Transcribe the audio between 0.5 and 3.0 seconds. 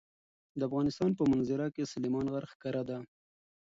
د افغانستان په منظره کې سلیمان غر ښکاره ده.